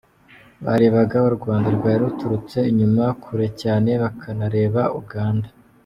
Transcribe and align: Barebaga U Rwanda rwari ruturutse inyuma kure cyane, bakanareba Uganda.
Barebaga 0.65 1.17
U 1.29 1.31
Rwanda 1.37 1.67
rwari 1.77 1.99
ruturutse 2.05 2.57
inyuma 2.71 3.03
kure 3.23 3.47
cyane, 3.61 3.91
bakanareba 4.03 4.81
Uganda. 5.01 5.49